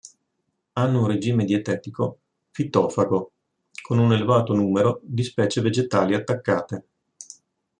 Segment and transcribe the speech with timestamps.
[0.73, 3.33] Hanno un regime dietetico fitofago,
[3.83, 6.85] con un elevato numero di specie vegetali attaccate.